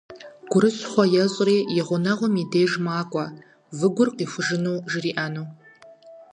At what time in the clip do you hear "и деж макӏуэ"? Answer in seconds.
2.43-3.25